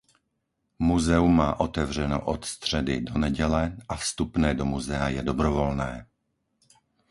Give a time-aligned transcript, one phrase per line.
[0.79, 6.07] Muzeum má otevřeno od středy do neděle a vstupné do muzea je dobrovolné.